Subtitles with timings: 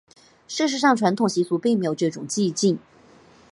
[0.47, 2.79] 事实上传统习俗并没有这样的禁忌。